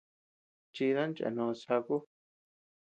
Chidan 0.73 1.11
cheanós 1.17 1.59
chaku. 1.65 1.97